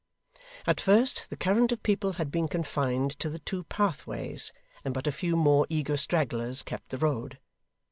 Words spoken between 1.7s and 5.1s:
of people had been confined to the two pathways, and but